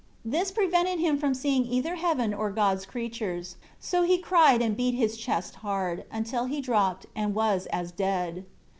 [0.25, 3.57] This prevented him from seeing either heaven or God's creatures.
[3.79, 8.43] So he cried and beat his chest hard, until he dropped, and was as dead.